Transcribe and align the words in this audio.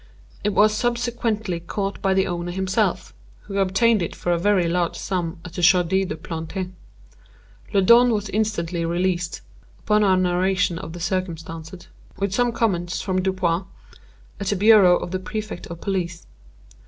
It 0.43 0.55
was 0.55 0.73
subsequently 0.75 1.59
caught 1.59 2.01
by 2.01 2.15
the 2.15 2.25
owner 2.25 2.51
himself, 2.51 3.13
who 3.41 3.59
obtained 3.59 3.99
for 4.15 4.31
it 4.31 4.35
a 4.35 4.39
very 4.39 4.67
large 4.67 4.95
sum 4.95 5.39
at 5.45 5.53
the 5.53 5.61
Jardin 5.61 6.07
des 6.07 6.15
Plantes. 6.15 6.71
Le 7.71 7.83
Don 7.83 8.09
was 8.11 8.27
instantly 8.29 8.83
released, 8.83 9.41
upon 9.77 10.03
our 10.03 10.17
narration 10.17 10.79
of 10.79 10.93
the 10.93 10.99
circumstances 10.99 11.87
(with 12.17 12.33
some 12.33 12.51
comments 12.51 12.99
from 12.99 13.21
Dupin) 13.21 13.65
at 14.39 14.47
the 14.47 14.55
bureau 14.55 14.97
of 14.97 15.11
the 15.11 15.19
Prefect 15.19 15.67
of 15.67 15.81
Police. 15.81 16.25